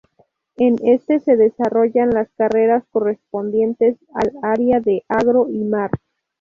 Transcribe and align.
En 0.57 0.77
este 0.83 1.19
se 1.19 1.37
desarrollan 1.37 2.09
las 2.09 2.27
carreras 2.31 2.83
correspondientes 2.89 3.97
al 4.15 4.31
área 4.41 4.79
del 4.79 5.03
Agro 5.07 5.47
y 5.47 5.59
Mar. 5.59 5.91